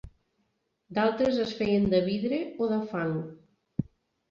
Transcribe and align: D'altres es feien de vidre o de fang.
D'altres 0.99 1.37
es 1.43 1.53
feien 1.59 1.87
de 1.93 2.01
vidre 2.09 2.41
o 2.67 2.73
de 2.75 2.83
fang. 2.97 3.15